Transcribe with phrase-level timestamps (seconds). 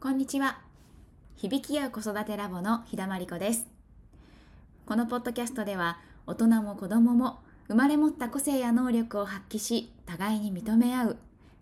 [0.00, 0.60] こんにちは。
[1.34, 3.66] 響き合う子育てラボの日田真理子です。
[4.86, 11.16] このポッドキャストでは大人も子供も生まれ持った個性や能力を発揮し互いに認め合う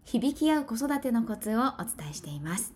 [0.04, 2.74] 響き合う子育てのコツをお伝えしています。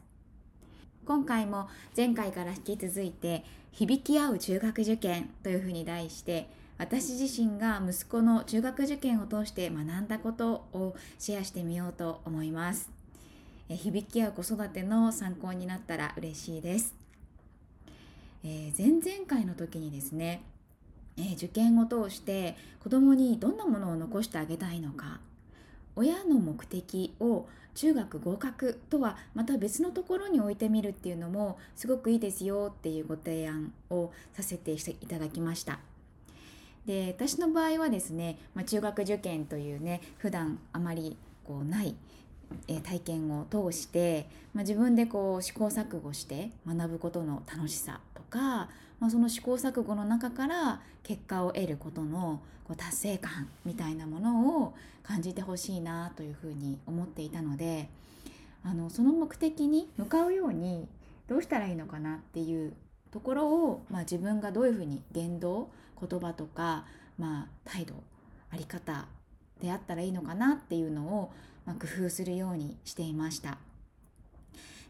[1.04, 6.48] 今回も前回から引き続いて響き合う中学受験というふうに題して
[6.79, 13.00] 私自身が息子の中学受験を通して学んだことをシェアしてみようと思います。
[13.71, 16.92] え響き合う子育ての参考になったら嬉しいです。
[18.43, 20.43] えー、前々回の時にですね、
[21.16, 25.20] えー、受験を通して子供にどんなものを残してあげたいのか
[25.95, 35.79] 親の目的を中学合格とはまた別のところに置いてみるっていうのもすごくいいですよっていうご提案をさせていただきました。
[36.87, 41.95] で私の場合はですね、まあ、中学受験というね普段あまりこうない
[42.68, 57.88] え体験を通して、まあ、自分でこう試行錯誤して学ぶことの楽しさとか、まあ、その試行錯誤の中から結果を得ることのこう達成感みたいなものを感じてほしいなというふうに思っていたので
[58.62, 60.87] あのその目的に向かうように
[61.29, 62.74] どうしたらいいのかなっていう
[63.10, 65.70] ところを、まあ、自分がどういうふうに言動
[66.00, 66.84] 言葉とか、
[67.19, 67.94] まあ、態度
[68.50, 69.06] あり方
[69.60, 71.32] であったらいいのかなっていうのを
[71.71, 73.59] ま工夫するようにしていました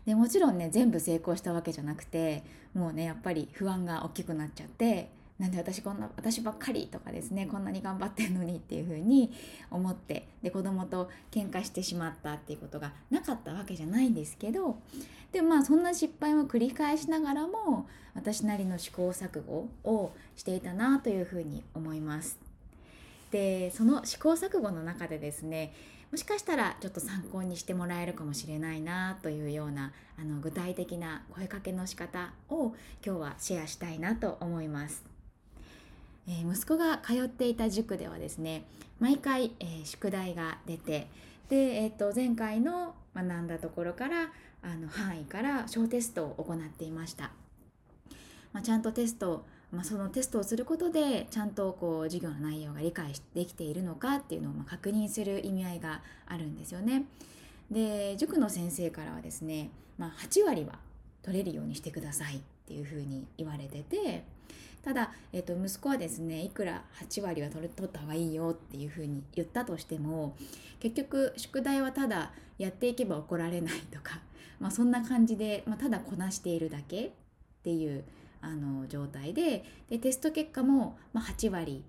[0.06, 2.42] でもちろんね全部成功したわけじゃなくて
[2.75, 9.33] もうねやっぱり不安が大きくなっちゃってなんで私こんな私ばっかりとかですねこんなに頑張ってんのにっていう風に
[9.70, 14.77] 思ってで子供と喧嘩してしまったっていうことがなかったわけじゃないんですけど
[15.33, 22.39] でもまあそんな失敗も繰り返しながらも私なりの試行錯誤をしていたなというふうに思います。
[23.31, 25.73] でその試行錯誤の中でですね
[26.11, 35.05] もしかしたらちょっと参考にしてもらえるかもしれないなというようなあの具体的な声かけの仕方を今日はシェアしたいなと思います。
[36.27, 38.64] えー、息子が通っていた塾ではですね
[38.98, 41.08] 毎回、えー、宿題が出て
[41.48, 44.30] で、えー、と前回の学んだところから
[44.62, 47.30] あの範囲から小テストを行っていました。
[48.52, 57.05] まあ、ちゃんとテストまあ、そのテストをすることでちゃんとこう授業の内容が理解できているのかっていうのをま確認する意味合いがあるんですよね。
[57.70, 60.80] で塾の先生からはですね、まあ、8割は
[61.23, 64.25] 取れるようにしてくださいっていうふうに言われてて
[64.83, 70.35] ただ、えー、と息子はですねいくら8割は取取った方がいいよっていうふうに言ったとしても
[70.80, 74.20] 結局宿題はただやっていけば怒られないとか、
[74.59, 77.11] まあ、そんな感じで、まあ、ただこなしているだけっ
[77.63, 78.05] ていう
[78.42, 81.84] あの状態ででテスト結果も、まあ、8割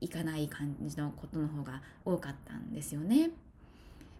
[0.00, 3.30] いかない感じのことの方が多かったんですよね。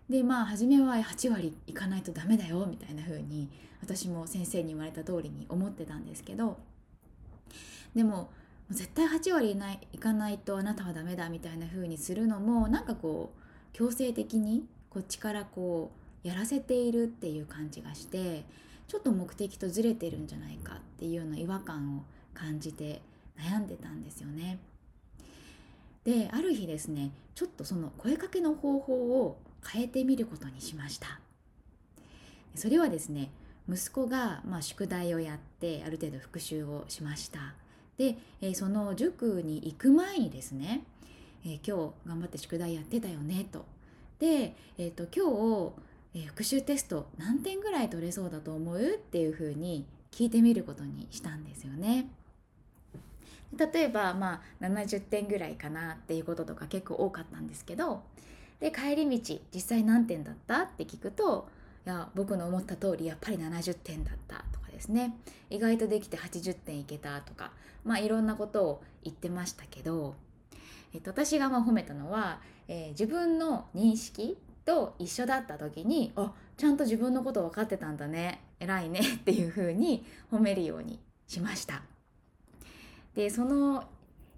[0.09, 3.48] でまあ初めは8割いかないとダメだよみたいな風に
[3.81, 6.59] 私も先生に言われた通りに思ってたんですけど
[7.94, 8.31] でも
[8.71, 13.42] 絶対8割いないいかないとあなたはダメだみたいな風にするのもなんかこう
[13.72, 15.92] 強制的にこっちからこ
[16.25, 18.44] うやらせているっていう感じがして
[18.92, 22.03] ちょっと目的とずれてるんじゃないかっていうような違和感を
[22.34, 23.00] 感じて
[23.38, 24.58] 悩んでたんですよね。
[26.04, 31.20] である日ですねちょっとその声かけの方法を変えてみることにしました。
[32.54, 33.30] それはですね
[33.66, 37.54] 息子が、ま、宿題をやってある程度復習をしました。
[37.97, 38.19] で、
[38.53, 40.84] その塾に行く前にですね、
[41.47, 43.64] え、今日頑張って宿題やってたよねと。
[44.19, 45.30] で、えーと今
[45.70, 48.95] 日えー、復習テスト何点ぐらい取れそうだと思う？
[48.95, 52.09] っていうふうに聞いてみることにしたんですよね。
[53.56, 58.03] 例えばまあ70点ぐらいかなっていうこととか結構多かったんですけど
[58.61, 60.62] で帰り道実際何点だった？
[60.62, 61.49] って聞くと
[61.84, 65.17] いや僕の思った通りやっぱり70点だったとかですね。
[65.51, 67.53] 意外とできて80点いけたとか
[67.84, 70.15] まあいろんなことを言ってましたけど、
[70.95, 81.83] えっと、私がまあ褒めたのは、えー、自分の認識と一緒だった時にあちゃんと自分のこと分かってたんだね偉いね っていう風に褒めるようにしました
[83.15, 83.84] でその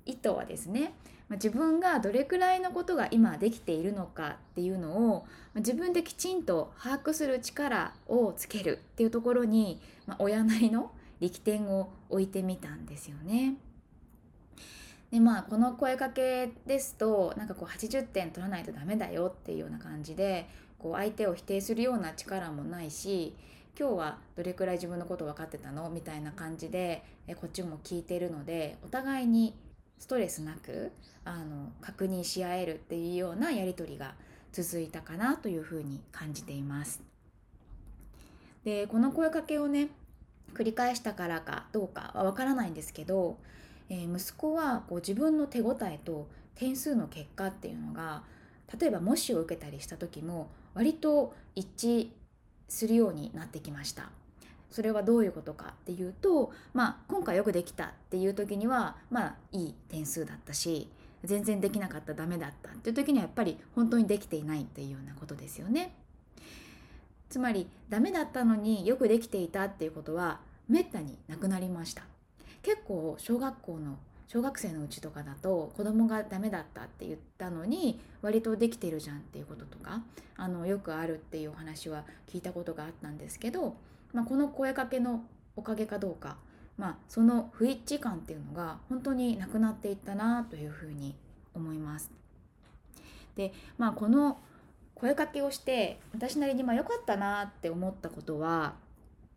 [0.06, 0.94] 意図はですね
[1.30, 13.54] 自分がどれくらいのことが今できているのかっていうのを自分できちんと把握する力をつけるっていうところに、まあ、親なりの力点を置いてみたんですよね。
[15.14, 23.36] でまあこの声かけですとなんかこう80点取らないとダメだよっていうような感じでこう相手を否定するような力もないし
[23.78, 25.88] 今日はどれくらい自分のこと分かってたの？
[25.88, 29.54] みたいな感じでえこっちも聞いてるのでお互いに
[30.00, 30.90] ストレスなく
[31.24, 34.14] あの確認し合えるっていうようなやり取りが
[34.50, 37.00] 続いたかなというふうに感じています。
[38.64, 39.90] でこの声かけをね
[40.54, 43.38] 繰り返したからかどうかはわからないんですけど、
[43.88, 48.22] えー、息子はこう自分の手応えと点数の結果っていうのが
[48.78, 52.08] 例えば模試を受けたりした時も割と一致
[52.68, 54.10] するようになってきました。
[54.70, 60.90] それはどういうことかっていうと、まあ、今回よくできたっていう時にはまあいい点数だったし
[61.22, 65.94] 全然できなかったダメだったっていう時にはやっぱり本当にできていないっていうようなことですよね。
[67.28, 72.02] つまりダメだったのによくできていたっていうことはめったになくなりました。
[72.64, 80.02] 結構小学校の小学生のうちとかだと子供がダメだったって言ったのに割とできてるじゃんっていうこととか
[80.36, 83.76] あのよくあるっていうお話は聞いたことがあったんですけど
[84.14, 85.24] まあ、この声かけの
[85.56, 86.36] おかげかどうか、
[86.78, 91.16] まあ、その不一致感っていうのが本当になくなっていったなというふうに
[91.52, 92.10] 思います。
[93.34, 94.38] でまあこの
[94.94, 98.74] 声かけをして私なりにま良かったなって思ったことは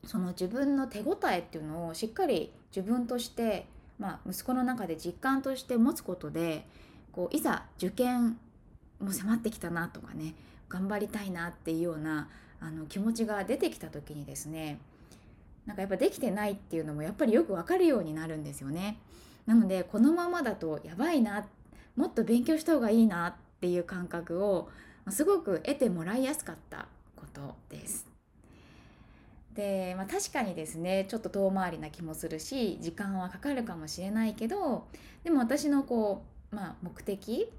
[0.07, 3.67] その自分の手応えっていうのをしっかり自分として、
[3.99, 6.65] まあ、息子の中で実感として持つことで
[7.11, 8.39] こういざ受験
[8.99, 10.33] も迫ってきたなとかね
[10.69, 14.79] 頑張りたいなっていうようなあの気持ちが出てきた時にですね
[15.65, 18.97] なんかやっぱできてないっていうのもやっぱりよくわかるようになるんですよね。
[19.45, 21.45] なのでこのままだとやばいな
[21.97, 24.69] もっと勉強した方がいいなっていう感覚を
[25.09, 28.06] すごく得てもらいやすかったことです。
[29.57, 34.87] で、まあ、確かにですねちょっと遠回りな気もするし時間はかかるかもしれないけど
[35.23, 36.23] でも私のこ
[36.53, 37.51] う、まあ、目的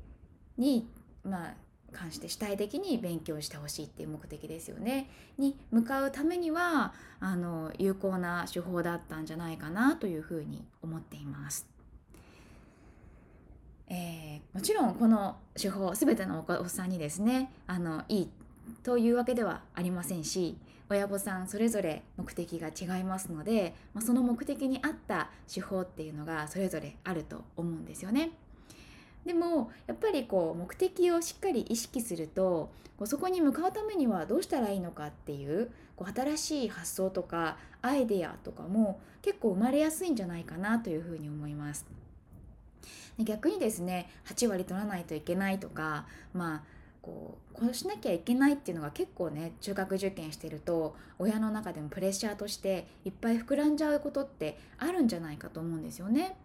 [0.56, 0.88] に、
[1.24, 1.54] まあ、
[1.92, 11.66] 関して主体的に勉強してほしいっていう目的ですよねに向かうためにはあの有効な手法だったんじゃないかなというふうに思っています。
[13.90, 18.30] えー、もちろんこの手法全てのお子さんにですねあのいい
[18.82, 20.58] というわけではありませんし
[20.90, 28.30] 親御さんそれぞれ目的が違いますので、まあ、その目的に合った手法っていうのがそれぞれあると思うんですよね。
[29.26, 41.86] でもやっぱりこう目的をしっかり意識するとこうそこに向かうためにはどうしたらいいのかっていうこう新しい発想とかアイデアとかも結構生まれやすいんじゃないかなというふうに思います。
[43.18, 46.62] 逆にですね8割取らないといけないとかまあ
[47.08, 56.36] こうこうしなきゃいけないっていうのが結構ね中学受験してると親の中でもプレッシャーとしていっぱい膨らんじゃうことってあるんじゃないかと思うんですよね。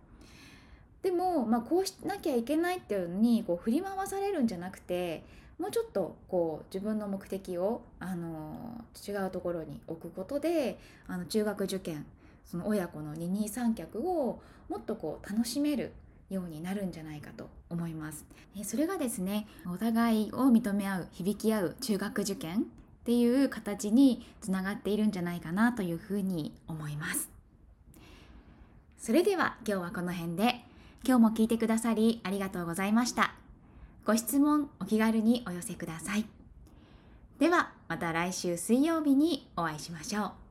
[1.02, 5.24] でも、まあ、こうしなきゃいけないっていうのにこう振り回されるんじゃなくて
[5.60, 12.06] もうちょっとこう自分の目的をあの違うところに置くことであの中学受験
[12.46, 15.92] その親子の二人三脚をもっとこう楽しめる
[16.34, 18.26] ようになるんじゃないかと思います
[18.64, 22.64] それがですねお互いを認め合う響き合う中学受験っ
[23.06, 27.30] ていう形につながっているんじゃないかなというふうに思います
[28.98, 30.62] それでは今日はこの辺で
[31.06, 33.36] 今日も聞いてくださりありがとうございました。
[34.06, 36.26] ご質問お気軽にお寄せください。
[37.40, 40.43] ではまた来週水曜日にお会いしましょう。